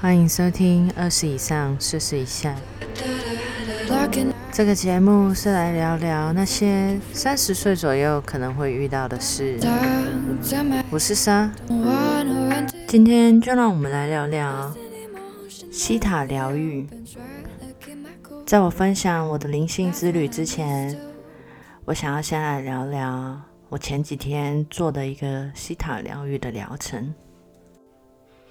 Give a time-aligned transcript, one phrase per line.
[0.00, 2.56] 欢迎收听二十以上，试试一下。
[4.50, 9.58] 这个节目是来聊聊那些三十岁左右可能会遇到的事。
[10.88, 11.52] 我是莎，
[12.86, 14.74] 今天就让我们来聊聊
[15.70, 16.88] 西塔疗愈。
[18.46, 20.98] 在我分享我的灵性之旅之前，
[21.84, 23.38] 我想要先来聊聊
[23.68, 27.14] 我前几天做的一个西塔疗愈的疗程。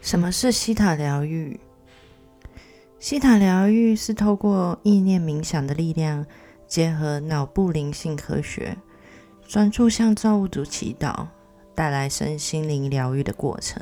[0.01, 1.59] 什么是西塔疗愈？
[2.99, 6.25] 西塔疗愈是透过意念冥想的力量，
[6.67, 8.77] 结合脑部灵性科学，
[9.47, 11.27] 专注向造物主祈祷，
[11.75, 13.81] 带来身心灵疗愈的过程。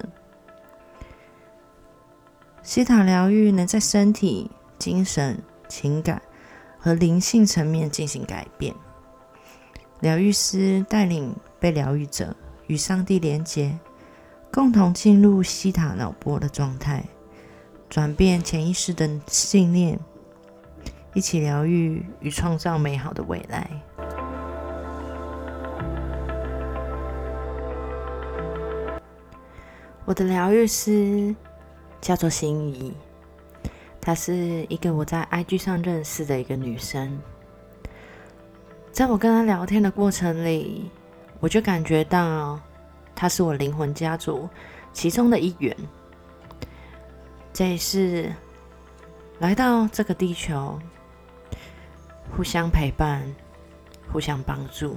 [2.61, 6.21] 西塔疗愈能在身体、精神、情感
[6.77, 8.75] 和灵性层面进行改变。
[10.01, 12.35] 疗愈师带领被疗愈者
[12.67, 13.79] 与上帝连接。
[14.51, 17.03] 共同进入西塔脑波的状态，
[17.89, 19.99] 转变潜意识的信念，
[21.13, 23.69] 一起疗愈与创造美好的未来。
[30.05, 31.35] 我的疗愈师
[32.01, 32.93] 叫做心仪，
[34.01, 37.19] 她是一个我在 IG 上认识的一个女生。
[38.91, 40.89] 在我跟她聊天的过程里，
[41.39, 42.59] 我就感觉到。
[43.19, 44.47] 他是我灵魂家族
[44.93, 45.75] 其中的一员，
[47.51, 48.31] 这也是
[49.39, 50.79] 来到这个地球，
[52.29, 53.23] 互相陪伴，
[54.13, 54.95] 互相帮助。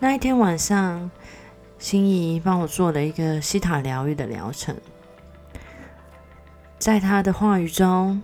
[0.00, 1.08] 那一天晚上，
[1.78, 4.76] 心仪帮我做了一个西塔疗愈的疗程，
[6.76, 8.20] 在他的话语中，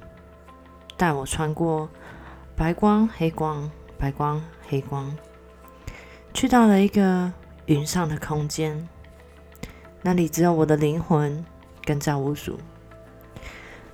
[0.97, 1.89] 带我穿过
[2.57, 5.17] 白光、黑光、白光、黑光，
[6.35, 7.33] 去到了一个。
[7.69, 8.89] 云上的空间，
[10.01, 11.45] 那里只有我的灵魂
[11.85, 12.59] 跟造物主。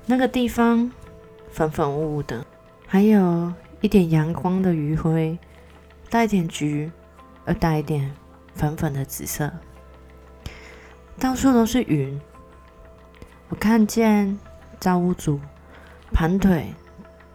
[0.06, 0.92] 那个地方
[1.50, 2.46] 粉粉雾雾的，
[2.86, 5.36] 还有一点阳光的余晖，
[6.08, 6.92] 带一点橘，
[7.44, 8.14] 而带一点
[8.54, 9.52] 粉粉的紫色。
[11.18, 12.20] 到处都是云，
[13.48, 14.38] 我看见
[14.78, 15.40] 造物主
[16.12, 16.72] 盘腿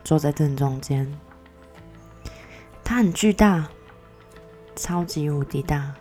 [0.06, 1.20] 坐在正中间，
[2.82, 3.68] 他很巨大，
[4.78, 5.94] 超级无敌大。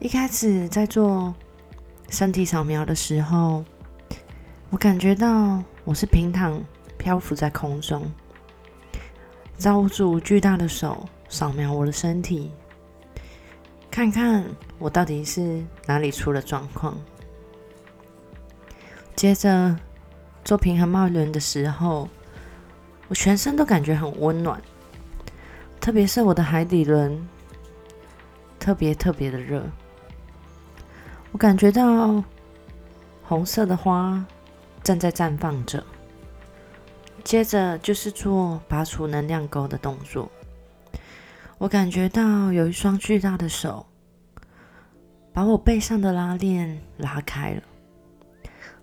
[0.00, 1.34] 一开始在做
[2.08, 3.62] 身体扫描的时候，
[4.70, 6.58] 我感觉到我是平躺
[6.96, 8.10] 漂浮在空中，
[9.58, 12.50] 造物主巨大的手扫描我的身体，
[13.90, 14.42] 看看
[14.78, 16.96] 我到底是哪里出了状况。
[19.14, 19.76] 接着
[20.42, 22.08] 做平衡帽轮的时候，
[23.08, 24.58] 我全身都感觉很温暖，
[25.78, 27.28] 特别是我的海底轮，
[28.58, 29.62] 特别特别的热。
[31.32, 32.22] 我感觉到
[33.22, 34.24] 红色的花
[34.82, 35.82] 正在绽放着，
[37.22, 40.30] 接着就是做拔除能量钩的动作。
[41.56, 43.86] 我感觉到有一双巨大的手
[45.32, 47.62] 把我背上的拉链拉开了，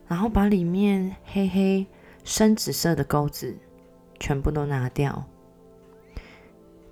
[0.08, 1.86] 然后把里面黑黑
[2.24, 3.56] 深紫色的钩子
[4.20, 5.24] 全部都拿掉。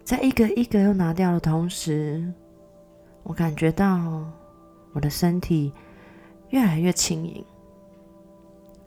[0.03, 2.33] 在一个一个又拿掉的同时，
[3.23, 4.21] 我感觉到。
[4.95, 5.73] 我的身体
[6.51, 7.45] 越来越轻盈，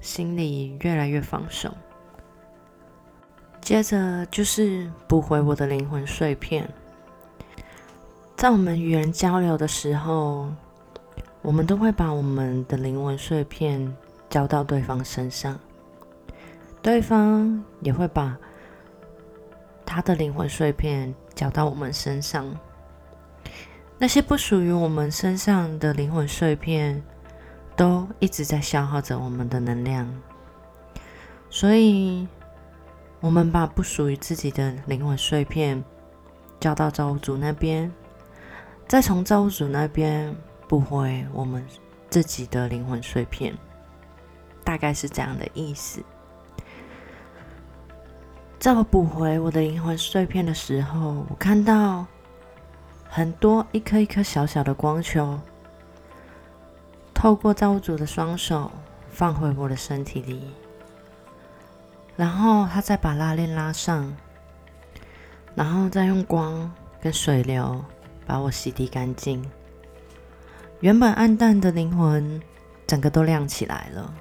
[0.01, 1.71] 心里越来越放松。
[3.61, 6.67] 接着就是补回我的灵魂碎片。
[8.37, 10.49] 在我们与人交流的时候，
[11.43, 13.95] 我们都会把我们的灵魂碎片
[14.31, 15.61] 交到对方身上，
[16.81, 18.35] 对方也会把
[19.85, 22.59] 他的灵魂碎片交到我们身上。
[24.00, 27.03] 那些不属于我们身上的灵魂碎片，
[27.75, 30.09] 都一直在消耗着我们的能量，
[31.50, 32.28] 所以，
[33.19, 35.82] 我们把不属于自己的灵魂碎片
[36.60, 37.92] 交到造物主那边，
[38.86, 40.33] 再从造物主那边
[40.68, 41.66] 补回我们
[42.09, 43.53] 自己的灵魂碎片，
[44.62, 46.01] 大概是这样的意思。
[48.60, 52.06] 在我补回我的灵魂碎片的时候，我看到。
[53.09, 55.41] 很多一颗一颗小小的光球，
[57.15, 58.71] 透过造物主的双手
[59.10, 60.53] 放回我的身体里，
[62.16, 64.15] 然后他再把拉链拉上，
[65.55, 66.71] 然后再用光
[67.01, 67.84] 跟水流
[68.27, 69.45] 把我洗涤干净。
[70.81, 72.41] 原本暗淡的灵魂，
[72.87, 74.15] 整个都亮起来了。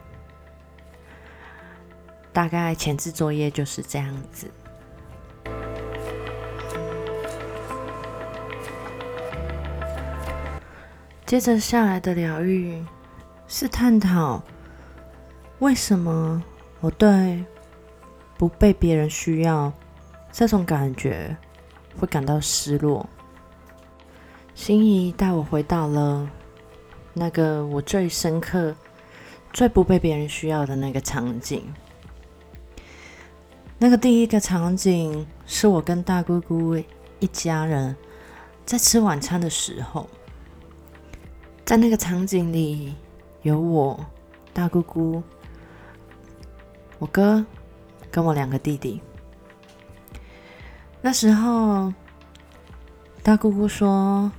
[2.34, 4.50] 大概前置作业就是这样子。
[11.28, 12.82] 接着下来的疗愈
[13.50, 14.42] 是探讨
[15.60, 16.42] 为什么
[16.80, 17.44] 我对
[18.38, 19.74] 不被别人需要
[20.32, 21.36] 这种感觉
[22.00, 23.06] 会感到失落？
[24.56, 26.30] 心仪带我回到了
[27.14, 28.74] 那个我最深刻、
[29.52, 31.74] 最不被别人需要的那个场景。
[33.78, 36.82] 那个第一个场景是我跟大姑姑
[37.20, 37.94] 一家人
[38.66, 40.10] 在吃晚餐的时候，
[41.68, 42.96] 在那个场景里
[43.42, 44.00] 有我、
[44.54, 45.22] 大姑姑。
[46.98, 47.46] 我哥
[48.10, 49.02] 跟我两个弟弟，
[51.02, 51.94] 那时候
[53.22, 54.32] 大姑姑说：“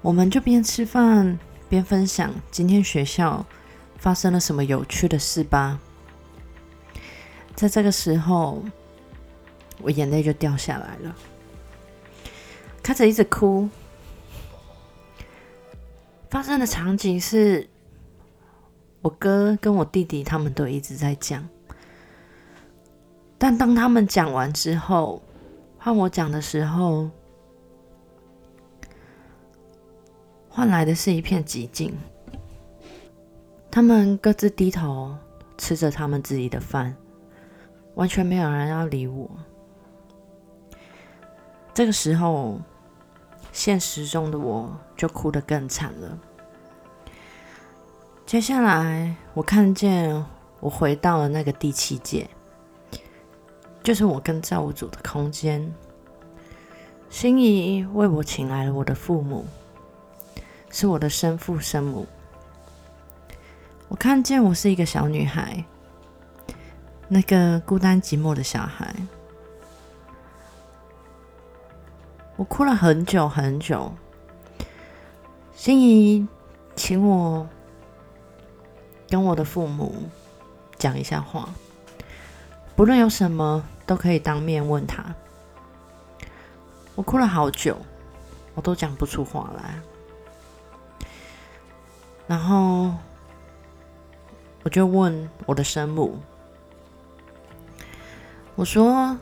[0.00, 3.44] 我们就边吃饭边分享今天学校
[3.98, 5.78] 发生了什么有趣的事吧。”
[7.54, 8.64] 在这个时候，
[9.82, 11.14] 我眼泪就掉下来了，
[12.82, 13.68] 开始一直哭。
[16.36, 17.66] 发生的场景是。
[19.00, 21.48] 我哥跟我弟弟他们都一直在讲，
[23.38, 25.22] 但当他们讲完之后，
[25.78, 27.08] 换我讲的时候，
[30.50, 31.94] 换来的是一片寂静。
[33.70, 35.16] 他们各自低头
[35.56, 36.94] 吃着他们自己的饭，
[37.94, 39.30] 完全没有人要理我。
[41.72, 42.60] 这个时候，
[43.56, 46.18] 现实中的我就哭得更惨了。
[48.26, 50.22] 接下来，我看见
[50.60, 52.28] 我回到了那个第七界，
[53.82, 55.72] 就是我跟造物主的空间。
[57.08, 59.46] 心仪为我请来了我的父母，
[60.68, 62.06] 是我的生父生母。
[63.88, 65.64] 我看见我是一个小女孩，
[67.08, 68.94] 那个孤单寂寞的小孩。
[72.36, 73.92] 我哭了很久很久。
[75.54, 76.26] 心仪
[76.74, 77.46] 请我。
[79.08, 79.94] 跟我的父母
[80.76, 81.48] 讲一下话，
[82.74, 85.14] 不论有什么都可以当面问他。
[86.96, 87.78] 我哭了好久，
[88.56, 89.80] 我都讲不出话来。
[92.26, 92.92] 然后
[94.64, 96.18] 我就问我的生母
[98.56, 99.16] ：“我说，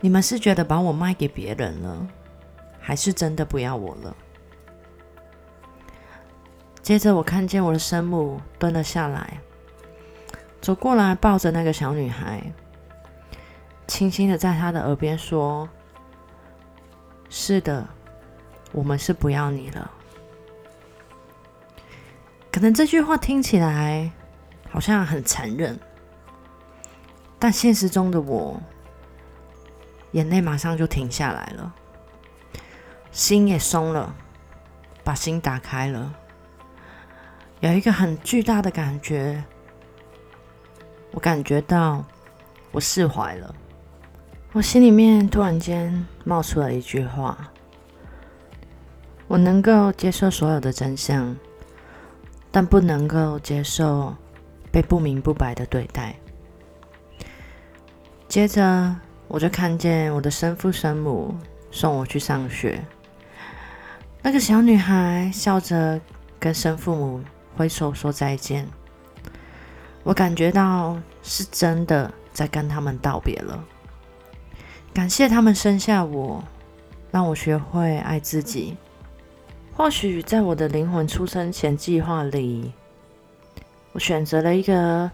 [0.00, 2.06] 你们是觉得把我卖给别人了，
[2.80, 4.16] 还是真的不要我了？”
[6.82, 9.40] 接着，我看见我的生母蹲了下来，
[10.60, 12.42] 走过来抱着那个小女孩，
[13.86, 15.68] 轻轻的在她的耳边说
[17.28, 17.86] ：“是的，
[18.72, 19.90] 我们是不要你了。”
[22.50, 24.10] 可能这句话听起来
[24.70, 25.78] 好像很残忍，
[27.38, 28.58] 但现实中的我，
[30.12, 31.72] 眼泪马上就停下来了，
[33.10, 34.14] 心也松了，
[35.04, 36.14] 把心打开了。
[37.60, 39.44] 有一个很巨大的感觉，
[41.12, 42.04] 我感觉到
[42.70, 43.54] 我释怀了。
[44.52, 47.36] 我心里面突然间冒出了一句话：
[49.26, 51.36] 我能够接受所有的真相，
[52.50, 54.16] 但不能够接受
[54.72, 56.16] 被不明不白的对待。
[58.26, 58.96] 接着，
[59.28, 61.34] 我就看见我的生父生母
[61.70, 62.82] 送我去上学。
[64.22, 66.00] 那个小女孩笑着
[66.40, 67.22] 跟生父母。
[67.56, 68.64] 挥手说再见，
[70.04, 73.64] 我感觉到是真的在跟他们道别了。
[74.94, 76.44] 感谢他们生下我，
[77.10, 78.76] 让我学会爱自己。
[79.74, 82.72] 或许在我的灵魂出生前计划里，
[83.90, 85.10] 我选择了一个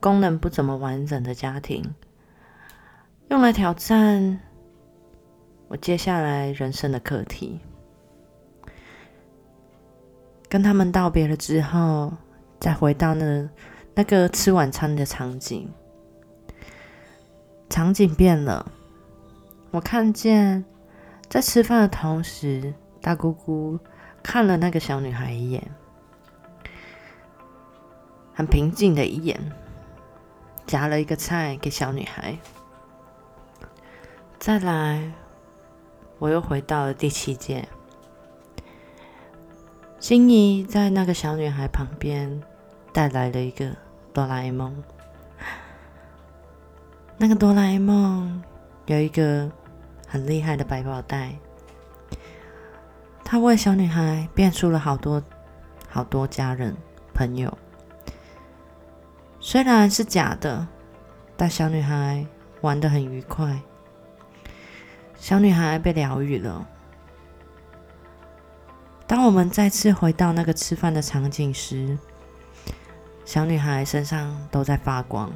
[0.00, 1.94] 功能不怎么完整的家庭，
[3.28, 4.40] 用来挑战
[5.68, 7.60] 我接下来人生的课题。
[10.48, 12.10] 跟他们道别了之后，
[12.58, 13.46] 再回到那
[13.94, 15.70] 那个吃晚餐的场景，
[17.68, 18.72] 场景变了。
[19.72, 20.64] 我看见
[21.28, 23.78] 在吃饭的同时，大姑姑
[24.22, 25.62] 看了那个小女孩一眼，
[28.32, 29.38] 很平静的一眼，
[30.66, 32.38] 夹了一个菜给小女孩。
[34.38, 35.12] 再来，
[36.20, 37.68] 我又回到了第七届。
[39.98, 42.40] 心仪在那个小女孩旁边
[42.92, 43.74] 带来了一个
[44.12, 44.82] 哆啦 A 梦。
[47.16, 48.40] 那个哆啦 A 梦
[48.86, 49.50] 有一个
[50.06, 51.34] 很厉害的百宝袋，
[53.24, 55.20] 他为小女孩变出了好多
[55.88, 56.76] 好多家人
[57.12, 57.58] 朋友。
[59.40, 60.68] 虽然是假的，
[61.36, 62.24] 但小女孩
[62.60, 63.60] 玩的很愉快。
[65.18, 66.66] 小女孩被疗愈了。
[69.06, 71.98] 当我们再次回到那个吃饭的场景时，
[73.24, 75.30] 小女孩身上都在发光，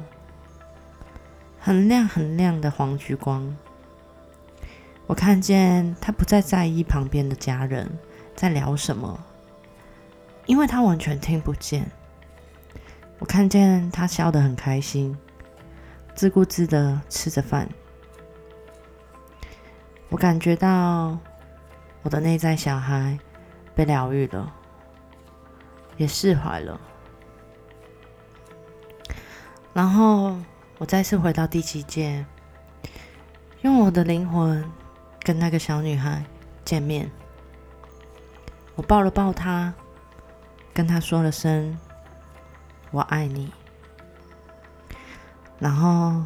[1.59, 3.55] 很亮很亮的黄橘光。
[5.05, 7.91] 我看见她不再在意旁边的家人
[8.35, 9.19] 在聊什么，
[10.45, 11.91] 因为她完全听不见。
[13.19, 15.15] 我看见她笑得很开心，
[16.15, 17.67] 自顾自的吃着饭。
[20.13, 21.17] 我感觉到
[22.03, 23.17] 我的内在小孩
[23.73, 24.53] 被疗愈了，
[25.97, 26.79] 也释怀了。
[29.73, 30.37] 然后
[30.77, 32.23] 我再次回到第七界，
[33.63, 34.63] 用我的灵魂
[35.21, 36.23] 跟那个小女孩
[36.63, 37.09] 见面。
[38.75, 39.73] 我抱了抱她，
[40.75, 41.75] 跟她说了声
[42.91, 43.51] “我爱你”，
[45.57, 46.23] 然后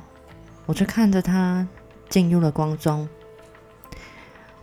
[0.65, 1.65] 我就看着她
[2.09, 3.07] 进入了光中。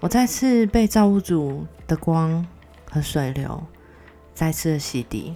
[0.04, 2.46] 我再次被造物主的光
[2.90, 3.58] 和水流
[4.34, 5.32] 再次的洗涤，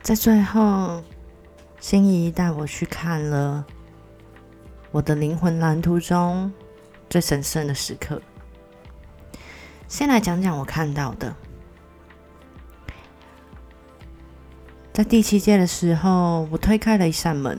[0.00, 1.02] 在最后，
[1.80, 3.66] 心仪带我去看了
[4.92, 6.52] 我的灵魂蓝图中
[7.10, 8.22] 最神圣的时刻。
[9.88, 11.34] 先来讲讲我看到的。
[14.92, 17.58] 在第七届的时候，我推开了一扇门。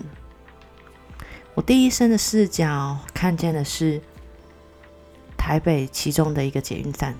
[1.56, 4.00] 我第一身的视角看见的是
[5.36, 7.16] 台北其中的一个捷运站，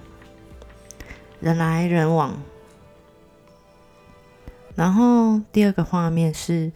[1.40, 2.40] 人来人往。
[4.76, 6.72] 然后第二个画面是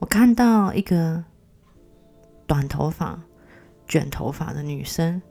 [0.00, 1.22] 我看到一个
[2.48, 3.20] 短头发、
[3.86, 5.22] 卷头发的女生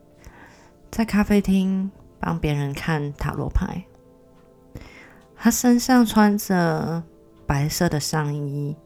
[0.90, 3.84] 在咖啡厅帮别人看塔罗牌，
[5.36, 7.04] 她身上穿着。
[7.46, 8.76] 白色的上衣，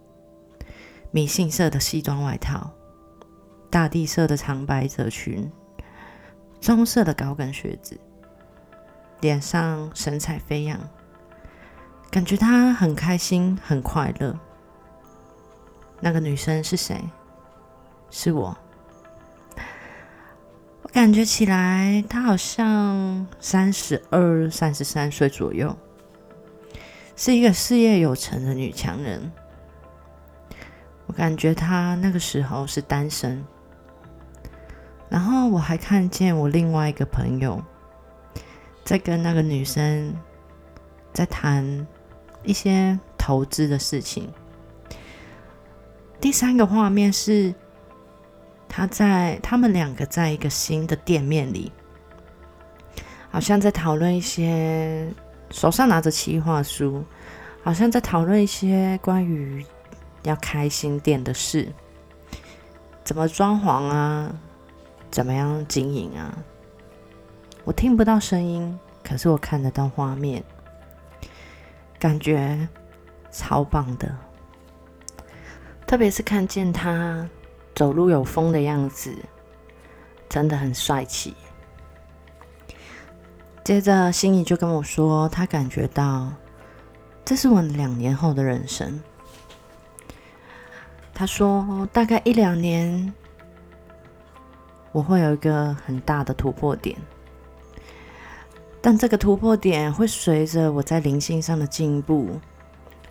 [1.10, 2.72] 米杏色的西装外套，
[3.70, 5.50] 大地色的长百褶裙，
[6.60, 7.98] 棕色的高跟靴子，
[9.20, 10.78] 脸上神采飞扬，
[12.10, 14.38] 感觉她很开心，很快乐。
[16.00, 17.00] 那个女生是谁？
[18.10, 18.56] 是我。
[20.82, 25.76] 我感觉起来，她好像三十二、三十三岁左右。
[27.18, 29.32] 是一个事业有成的女强人，
[31.06, 33.42] 我感觉她那个时候是单身。
[35.08, 37.62] 然后我还看见我另外一个朋友
[38.84, 40.14] 在跟那个女生
[41.12, 41.86] 在谈
[42.42, 44.30] 一些投资的事情。
[46.20, 47.54] 第三个画面是
[48.68, 51.72] 他在他们两个在一个新的店面里，
[53.30, 55.10] 好像在讨论一些。
[55.50, 57.04] 手上拿着企划书，
[57.62, 59.64] 好像在讨论一些关于
[60.22, 61.72] 要开新店的事，
[63.04, 64.34] 怎么装潢啊，
[65.10, 66.36] 怎么样经营啊。
[67.64, 70.42] 我听不到声音，可是我看得到画面，
[71.98, 72.68] 感觉
[73.30, 74.14] 超棒的。
[75.86, 77.28] 特别是看见他
[77.74, 79.14] 走路有风的样子，
[80.28, 81.34] 真的很帅气。
[83.66, 86.32] 接着，心仪就跟我说，他感觉到
[87.24, 89.02] 这是我两年后的人生。
[91.12, 93.12] 他说，大概一两年，
[94.92, 96.96] 我会有一个很大的突破点，
[98.80, 102.38] 但这个突破点会随着我在灵性上的进步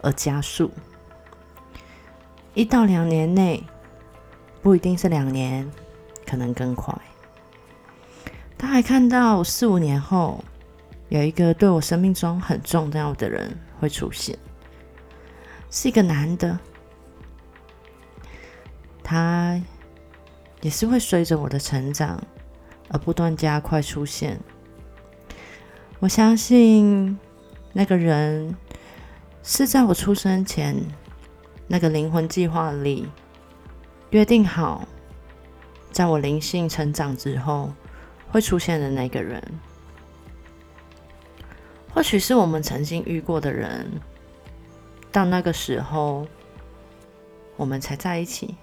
[0.02, 0.72] 而加速。
[2.54, 3.62] 一到两年内，
[4.62, 5.70] 不一定是两年，
[6.26, 6.96] 可能更快。
[8.76, 10.44] 还看到四五年后，
[11.08, 14.38] 有一个对我生命中很重要的人会出现，
[15.72, 16.60] 是一个男的，
[19.02, 19.58] 他
[20.60, 22.22] 也是会随着我的成长
[22.90, 24.38] 而不断加快出现。
[26.00, 27.18] 我相信
[27.72, 28.54] 那个人
[29.42, 30.76] 是在我出生前
[31.66, 33.08] 那个灵魂计划里
[34.10, 34.86] 约定好，
[35.94, 37.72] 在我灵性成长之后。
[38.36, 39.42] 会出现的那个人，
[41.94, 43.90] 或许是我们曾经遇过的人，
[45.10, 46.28] 到那个时候，
[47.56, 48.54] 我们才在一起。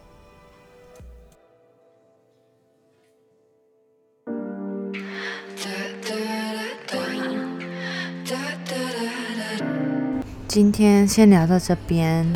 [10.46, 12.30] 今天先聊到这边。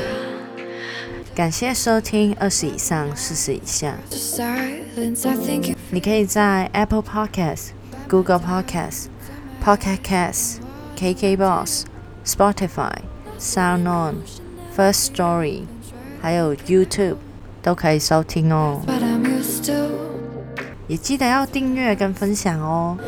[1.35, 3.95] 感谢收听二十以上四十以下。
[5.91, 7.69] 你可以在 Apple Podcast、
[8.09, 9.07] Google Podcast、
[9.65, 10.57] Pocket Cast、
[10.97, 11.85] KK Box、
[12.25, 12.93] Spotify、
[13.39, 14.17] SoundOn、
[14.77, 15.63] First Story，
[16.21, 17.17] 还有 YouTube
[17.63, 18.81] 都可以收听哦。
[20.89, 22.99] 也记得要订阅跟分享哦。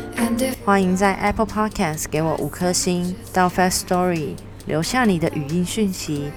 [0.63, 6.31] 欢迎在 Apple Podcast 给我五颗星，到 First Story 留下你的语音讯息，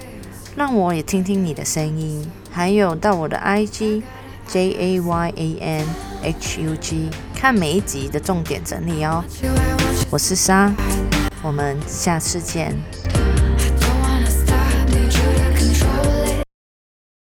[0.56, 2.28] 让我也听听你的声音。
[2.50, 4.02] 还有到我的 IG
[4.48, 5.84] JAYAN。
[6.22, 9.24] hug 看每一集的重点整理哦。
[10.10, 10.72] 我是莎
[11.42, 13.01] 我们下次见。